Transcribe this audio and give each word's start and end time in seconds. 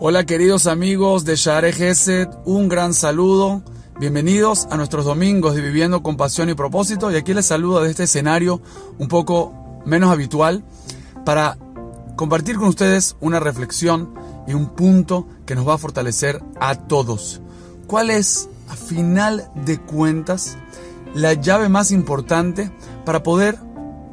Hola 0.00 0.24
queridos 0.24 0.68
amigos 0.68 1.24
de 1.24 1.34
Share 1.34 1.72
Gesed, 1.72 2.28
un 2.44 2.68
gran 2.68 2.94
saludo. 2.94 3.64
Bienvenidos 3.98 4.68
a 4.70 4.76
nuestros 4.76 5.04
domingos 5.04 5.56
de 5.56 5.60
Viviendo 5.60 6.04
con 6.04 6.16
Pasión 6.16 6.48
y 6.48 6.54
Propósito. 6.54 7.10
Y 7.10 7.16
aquí 7.16 7.34
les 7.34 7.46
saludo 7.46 7.82
de 7.82 7.90
este 7.90 8.04
escenario 8.04 8.62
un 8.98 9.08
poco 9.08 9.82
menos 9.84 10.12
habitual 10.12 10.62
para 11.24 11.58
compartir 12.14 12.58
con 12.58 12.68
ustedes 12.68 13.16
una 13.18 13.40
reflexión 13.40 14.14
y 14.46 14.54
un 14.54 14.68
punto 14.68 15.26
que 15.44 15.56
nos 15.56 15.66
va 15.66 15.74
a 15.74 15.78
fortalecer 15.78 16.44
a 16.60 16.76
todos. 16.76 17.40
¿Cuál 17.88 18.10
es, 18.10 18.48
a 18.68 18.76
final 18.76 19.50
de 19.66 19.80
cuentas, 19.80 20.58
la 21.12 21.32
llave 21.32 21.68
más 21.68 21.90
importante 21.90 22.70
para 23.04 23.24
poder 23.24 23.58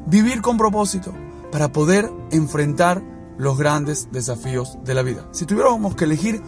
vivir 0.06 0.42
con 0.42 0.58
propósito, 0.58 1.14
para 1.52 1.70
poder 1.70 2.10
enfrentar 2.32 3.04
los 3.38 3.58
grandes 3.58 4.08
desafíos 4.12 4.78
de 4.84 4.94
la 4.94 5.02
vida. 5.02 5.26
Si 5.32 5.46
tuviéramos 5.46 5.94
que 5.94 6.04
elegir 6.04 6.42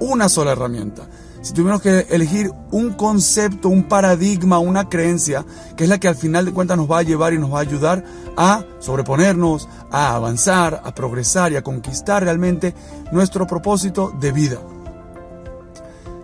una 0.00 0.28
sola 0.28 0.52
herramienta, 0.52 1.08
si 1.40 1.52
tuviéramos 1.52 1.82
que 1.82 2.06
elegir 2.10 2.50
un 2.72 2.92
concepto, 2.92 3.68
un 3.68 3.84
paradigma, 3.84 4.58
una 4.58 4.88
creencia, 4.88 5.44
que 5.76 5.84
es 5.84 5.90
la 5.90 5.98
que 5.98 6.08
al 6.08 6.16
final 6.16 6.44
de 6.44 6.52
cuentas 6.52 6.76
nos 6.76 6.90
va 6.90 6.98
a 6.98 7.02
llevar 7.02 7.32
y 7.32 7.38
nos 7.38 7.52
va 7.52 7.58
a 7.58 7.62
ayudar 7.62 8.04
a 8.36 8.64
sobreponernos, 8.80 9.68
a 9.90 10.14
avanzar, 10.14 10.82
a 10.84 10.94
progresar 10.94 11.52
y 11.52 11.56
a 11.56 11.62
conquistar 11.62 12.24
realmente 12.24 12.74
nuestro 13.12 13.46
propósito 13.46 14.12
de 14.18 14.32
vida. 14.32 14.58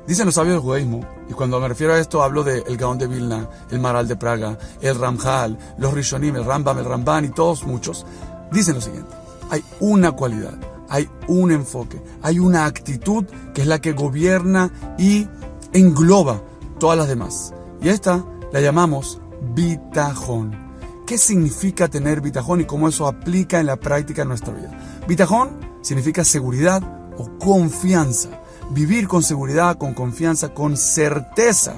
Dicen 0.06 0.26
los 0.26 0.34
sabios 0.34 0.56
del 0.56 0.62
judaísmo, 0.62 1.00
y 1.30 1.32
cuando 1.32 1.58
me 1.60 1.68
refiero 1.68 1.94
a 1.94 1.98
esto 1.98 2.22
hablo 2.22 2.44
del 2.44 2.62
el 2.66 2.76
Gaón 2.76 2.98
de 2.98 3.06
Vilna, 3.06 3.48
el 3.70 3.78
Maral 3.78 4.06
de 4.06 4.16
Praga, 4.16 4.58
el 4.82 4.98
Ramjal, 4.98 5.56
los 5.78 5.94
Rishonim, 5.94 6.36
el 6.36 6.44
Rambam, 6.44 6.78
el 6.78 6.84
Ramban 6.84 7.24
y 7.24 7.28
todos 7.28 7.64
muchos, 7.64 8.04
dicen 8.52 8.74
lo 8.74 8.80
siguiente 8.82 9.23
hay 9.54 9.64
una 9.78 10.10
cualidad, 10.10 10.58
hay 10.88 11.08
un 11.28 11.52
enfoque, 11.52 12.02
hay 12.22 12.40
una 12.40 12.66
actitud 12.66 13.24
que 13.54 13.62
es 13.62 13.68
la 13.68 13.80
que 13.80 13.92
gobierna 13.92 14.72
y 14.98 15.28
engloba 15.72 16.42
todas 16.80 16.98
las 16.98 17.06
demás. 17.06 17.54
Y 17.80 17.88
esta 17.88 18.24
la 18.52 18.60
llamamos 18.60 19.20
bitajón. 19.54 20.58
¿Qué 21.06 21.18
significa 21.18 21.86
tener 21.86 22.20
bitajón 22.20 22.62
y 22.62 22.64
cómo 22.64 22.88
eso 22.88 23.06
aplica 23.06 23.60
en 23.60 23.66
la 23.66 23.76
práctica 23.76 24.22
en 24.22 24.28
nuestra 24.28 24.52
vida? 24.52 24.76
Bitajón 25.06 25.50
significa 25.82 26.24
seguridad 26.24 26.82
o 27.16 27.38
confianza. 27.38 28.30
Vivir 28.70 29.06
con 29.06 29.22
seguridad, 29.22 29.78
con 29.78 29.94
confianza, 29.94 30.52
con 30.52 30.76
certeza 30.76 31.74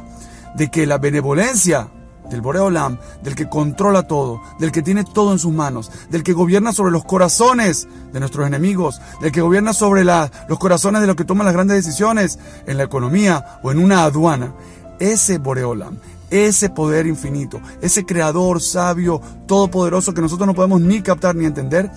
de 0.55 0.71
que 0.71 0.87
la 0.87 0.97
benevolencia 0.97 1.91
del 2.31 2.41
Boreolam, 2.41 2.99
del 3.23 3.35
que 3.35 3.49
controla 3.49 4.07
todo, 4.07 4.41
del 4.59 4.73
que 4.73 4.83
tiene 4.83 5.05
todo 5.05 5.33
en 5.33 5.39
sus 5.39 5.53
manos, 5.53 5.91
del 6.11 6.23
que 6.23 6.33
gobierna 6.33 6.73
sobre 6.73 6.93
los 6.93 7.05
corazones 7.05 7.89
de 8.13 8.21
nuestros 8.21 8.47
enemigos, 8.47 9.01
del 9.21 9.33
que 9.33 9.41
gobierna 9.41 9.73
sobre 9.73 10.05
los 10.05 10.59
corazones 10.59 11.01
de 11.01 11.07
los 11.07 11.17
que 11.17 11.25
toman 11.25 11.45
las 11.45 11.55
grandes 11.55 11.77
decisiones 11.77 12.39
en 12.67 12.77
la 12.77 12.85
economía 12.85 13.59
o 13.63 13.71
en 13.71 13.79
una 13.79 14.05
aduana. 14.05 14.55
Ese 14.99 15.39
Boreolam, 15.39 15.99
ese 16.31 16.71
poder 16.71 17.07
infinito, 17.07 17.61
ese 17.81 18.05
creador 18.07 18.61
sabio, 18.61 19.21
todopoderoso 19.47 20.15
que 20.15 20.23
nosotros 20.23 20.47
no 20.47 20.55
podemos 20.55 20.81
ni 20.81 21.03
captar 21.03 21.37
ni 21.37 21.45
entender, 21.45 21.91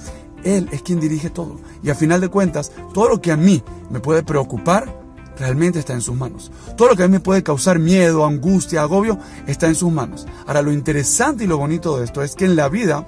Él 0.43 0.69
es 0.71 0.81
quien 0.81 0.99
dirige 0.99 1.29
todo. 1.29 1.59
Y 1.81 1.89
a 1.89 1.95
final 1.95 2.21
de 2.21 2.29
cuentas, 2.29 2.71
todo 2.93 3.09
lo 3.09 3.21
que 3.21 3.31
a 3.31 3.37
mí 3.37 3.63
me 3.89 3.99
puede 3.99 4.23
preocupar, 4.23 4.98
realmente 5.39 5.79
está 5.79 5.93
en 5.93 6.01
sus 6.01 6.15
manos. 6.15 6.51
Todo 6.77 6.89
lo 6.89 6.95
que 6.95 7.03
a 7.03 7.07
mí 7.07 7.13
me 7.13 7.19
puede 7.19 7.41
causar 7.41 7.79
miedo, 7.79 8.25
angustia, 8.25 8.81
agobio, 8.81 9.17
está 9.47 9.67
en 9.67 9.75
sus 9.75 9.91
manos. 9.91 10.27
Ahora, 10.45 10.61
lo 10.61 10.71
interesante 10.71 11.45
y 11.45 11.47
lo 11.47 11.57
bonito 11.57 11.97
de 11.97 12.05
esto 12.05 12.21
es 12.21 12.35
que 12.35 12.45
en 12.45 12.55
la 12.55 12.69
vida, 12.69 13.07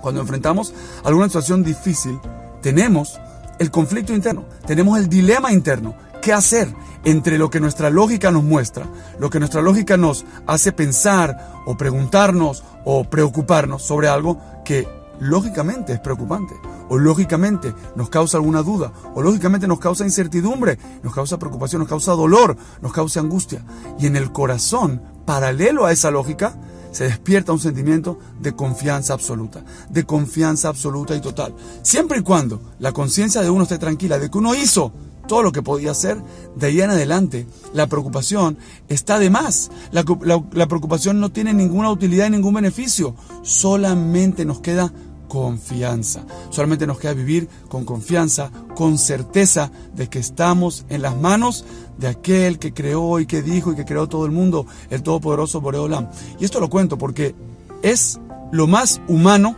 cuando 0.00 0.20
enfrentamos 0.20 0.72
alguna 1.04 1.26
situación 1.26 1.62
difícil, 1.62 2.18
tenemos 2.62 3.20
el 3.58 3.70
conflicto 3.70 4.14
interno, 4.14 4.44
tenemos 4.66 4.98
el 4.98 5.08
dilema 5.08 5.52
interno. 5.52 5.94
¿Qué 6.22 6.32
hacer 6.32 6.68
entre 7.04 7.38
lo 7.38 7.50
que 7.50 7.60
nuestra 7.60 7.88
lógica 7.88 8.32
nos 8.32 8.42
muestra, 8.42 8.86
lo 9.20 9.30
que 9.30 9.38
nuestra 9.38 9.62
lógica 9.62 9.96
nos 9.96 10.24
hace 10.46 10.72
pensar 10.72 11.52
o 11.64 11.76
preguntarnos 11.76 12.64
o 12.84 13.04
preocuparnos 13.04 13.82
sobre 13.82 14.08
algo 14.08 14.40
que 14.64 14.88
lógicamente 15.20 15.92
es 15.92 16.00
preocupante, 16.00 16.54
o 16.88 16.98
lógicamente 16.98 17.74
nos 17.94 18.08
causa 18.08 18.38
alguna 18.38 18.62
duda, 18.62 18.92
o 19.14 19.22
lógicamente 19.22 19.66
nos 19.66 19.78
causa 19.78 20.04
incertidumbre, 20.04 20.78
nos 21.02 21.14
causa 21.14 21.38
preocupación, 21.38 21.80
nos 21.80 21.88
causa 21.88 22.12
dolor, 22.12 22.56
nos 22.80 22.92
causa 22.92 23.20
angustia. 23.20 23.64
Y 23.98 24.06
en 24.06 24.16
el 24.16 24.32
corazón, 24.32 25.02
paralelo 25.24 25.86
a 25.86 25.92
esa 25.92 26.10
lógica, 26.10 26.54
se 26.92 27.04
despierta 27.04 27.52
un 27.52 27.60
sentimiento 27.60 28.18
de 28.40 28.56
confianza 28.56 29.12
absoluta, 29.12 29.62
de 29.90 30.04
confianza 30.04 30.68
absoluta 30.68 31.14
y 31.14 31.20
total. 31.20 31.54
Siempre 31.82 32.20
y 32.20 32.22
cuando 32.22 32.60
la 32.78 32.92
conciencia 32.92 33.42
de 33.42 33.50
uno 33.50 33.64
esté 33.64 33.78
tranquila, 33.78 34.18
de 34.18 34.30
que 34.30 34.38
uno 34.38 34.54
hizo 34.54 34.92
todo 35.26 35.42
lo 35.42 35.52
que 35.52 35.62
podía 35.62 35.90
hacer, 35.90 36.22
de 36.54 36.66
ahí 36.66 36.80
en 36.80 36.90
adelante 36.90 37.46
la 37.74 37.86
preocupación 37.86 38.56
está 38.88 39.18
de 39.18 39.28
más. 39.28 39.70
La, 39.90 40.04
preocupación 40.04 41.20
no 41.20 41.30
tiene 41.30 41.52
ninguna 41.52 41.90
utilidad 41.90 42.28
y 42.28 42.30
ningún 42.30 42.54
beneficio. 42.54 43.14
Solamente 43.42 44.44
nos 44.44 44.60
queda 44.60 44.92
confianza. 45.28 46.24
Solamente 46.50 46.86
nos 46.86 46.98
queda 46.98 47.14
vivir 47.14 47.48
con 47.68 47.84
confianza, 47.84 48.50
con 48.74 48.98
certeza 48.98 49.70
de 49.94 50.08
que 50.08 50.18
estamos 50.18 50.84
en 50.88 51.02
las 51.02 51.16
manos 51.16 51.64
de 51.98 52.08
aquel 52.08 52.58
que 52.58 52.72
creó 52.72 53.20
y 53.20 53.26
que 53.26 53.42
dijo 53.42 53.72
y 53.72 53.76
que 53.76 53.84
creó 53.84 54.08
todo 54.08 54.26
el 54.26 54.32
mundo, 54.32 54.66
el 54.90 55.02
Todopoderoso 55.02 55.60
Boreolam. 55.60 56.08
Y 56.38 56.44
esto 56.44 56.60
lo 56.60 56.70
cuento 56.70 56.98
porque 56.98 57.34
es 57.82 58.18
lo 58.52 58.66
más 58.66 59.00
humano 59.08 59.56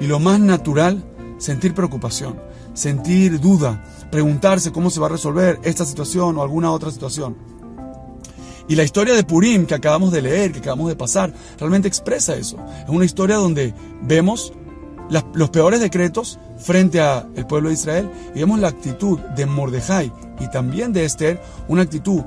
y 0.00 0.06
lo 0.06 0.18
más 0.18 0.40
natural 0.40 1.04
sentir 1.38 1.74
preocupación, 1.74 2.40
sentir 2.72 3.40
duda, 3.40 3.84
preguntarse 4.10 4.72
cómo 4.72 4.90
se 4.90 5.00
va 5.00 5.06
a 5.06 5.10
resolver 5.10 5.60
esta 5.62 5.84
situación 5.84 6.36
o 6.38 6.42
alguna 6.42 6.70
otra 6.72 6.90
situación. 6.90 7.36
Y 8.66 8.76
la 8.76 8.84
historia 8.84 9.14
de 9.14 9.24
Purim 9.24 9.66
que 9.66 9.74
acabamos 9.74 10.10
de 10.10 10.22
leer, 10.22 10.52
que 10.52 10.60
acabamos 10.60 10.88
de 10.88 10.96
pasar, 10.96 11.32
realmente 11.58 11.86
expresa 11.86 12.34
eso. 12.34 12.56
Es 12.82 12.88
una 12.88 13.04
historia 13.04 13.36
donde 13.36 13.74
vemos 14.02 14.52
los 15.08 15.50
peores 15.50 15.80
decretos 15.80 16.38
frente 16.56 17.00
al 17.00 17.46
pueblo 17.46 17.68
de 17.68 17.74
Israel. 17.74 18.10
Y 18.34 18.40
vemos 18.40 18.60
la 18.60 18.68
actitud 18.68 19.18
de 19.18 19.46
Mordejai 19.46 20.12
y 20.40 20.48
también 20.48 20.92
de 20.92 21.04
Esther, 21.04 21.40
una 21.68 21.82
actitud 21.82 22.22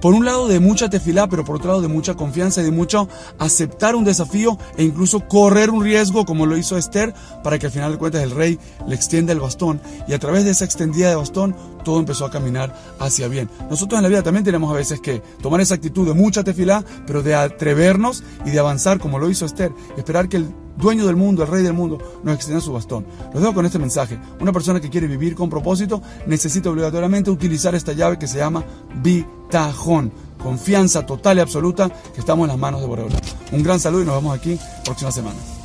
por 0.00 0.14
un 0.14 0.24
lado 0.24 0.48
de 0.48 0.60
mucha 0.60 0.90
tefilá, 0.90 1.28
pero 1.28 1.44
por 1.44 1.56
otro 1.56 1.68
lado 1.68 1.82
de 1.82 1.88
mucha 1.88 2.14
confianza 2.14 2.60
y 2.60 2.64
de 2.64 2.70
mucho 2.70 3.08
aceptar 3.38 3.94
un 3.94 4.04
desafío 4.04 4.58
e 4.76 4.84
incluso 4.84 5.26
correr 5.28 5.70
un 5.70 5.82
riesgo 5.82 6.24
como 6.24 6.46
lo 6.46 6.56
hizo 6.56 6.76
Esther 6.76 7.14
para 7.42 7.58
que 7.58 7.66
al 7.66 7.72
final 7.72 7.92
de 7.92 7.98
cuentas 7.98 8.22
el 8.22 8.30
rey 8.30 8.58
le 8.86 8.94
extienda 8.94 9.32
el 9.32 9.40
bastón 9.40 9.80
y 10.06 10.12
a 10.12 10.18
través 10.18 10.44
de 10.44 10.50
esa 10.50 10.64
extendida 10.64 11.08
de 11.08 11.16
bastón 11.16 11.56
todo 11.84 12.00
empezó 12.00 12.24
a 12.24 12.30
caminar 12.30 12.74
hacia 12.98 13.28
bien. 13.28 13.48
Nosotros 13.70 13.98
en 13.98 14.02
la 14.02 14.08
vida 14.08 14.22
también 14.22 14.44
tenemos 14.44 14.70
a 14.72 14.76
veces 14.76 15.00
que 15.00 15.22
tomar 15.40 15.60
esa 15.60 15.74
actitud 15.74 16.06
de 16.06 16.14
mucha 16.14 16.42
tefilá, 16.42 16.84
pero 17.06 17.22
de 17.22 17.34
atrevernos 17.34 18.24
y 18.44 18.50
de 18.50 18.58
avanzar 18.58 18.98
como 18.98 19.18
lo 19.18 19.30
hizo 19.30 19.46
Esther, 19.46 19.72
esperar 19.96 20.28
que 20.28 20.38
el 20.38 20.48
dueño 20.76 21.06
del 21.06 21.16
mundo, 21.16 21.42
el 21.42 21.48
rey 21.48 21.62
del 21.62 21.72
mundo, 21.72 21.98
nos 22.22 22.34
extienda 22.34 22.60
su 22.60 22.72
bastón. 22.72 23.06
Los 23.32 23.40
dejo 23.40 23.54
con 23.54 23.66
este 23.66 23.78
mensaje. 23.78 24.18
Una 24.40 24.52
persona 24.52 24.80
que 24.80 24.90
quiere 24.90 25.06
vivir 25.06 25.34
con 25.34 25.48
propósito 25.48 26.02
necesita 26.26 26.70
obligatoriamente 26.70 27.30
utilizar 27.30 27.74
esta 27.74 27.92
llave 27.92 28.18
que 28.18 28.26
se 28.26 28.38
llama 28.38 28.64
bitajón. 29.46 30.12
Confianza 30.42 31.04
total 31.04 31.38
y 31.38 31.40
absoluta 31.40 31.88
que 31.88 32.20
estamos 32.20 32.44
en 32.44 32.48
las 32.48 32.58
manos 32.58 32.80
de 32.80 32.86
Boreola. 32.86 33.16
Un 33.52 33.62
gran 33.62 33.80
saludo 33.80 34.02
y 34.02 34.06
nos 34.06 34.16
vemos 34.16 34.38
aquí 34.38 34.58
próxima 34.84 35.10
semana. 35.10 35.55